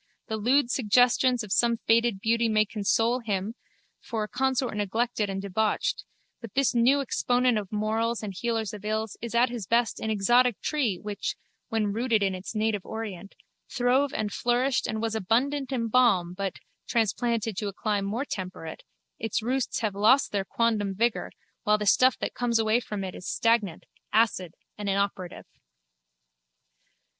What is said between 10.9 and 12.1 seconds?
which, when